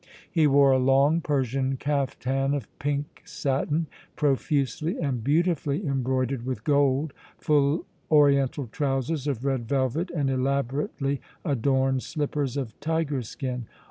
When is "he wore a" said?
0.31-0.79